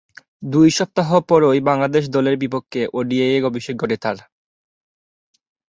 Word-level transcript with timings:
দুই 0.43 0.69
সপ্তাহ 0.71 1.09
পরই 1.29 1.59
বাংলাদেশ 1.61 2.03
দলের 2.09 2.35
বিপক্ষে 2.37 2.81
ওডিআইয়ে 2.93 3.47
অভিষেক 3.49 3.75
ঘটে 3.77 3.97
তার। 3.97 4.17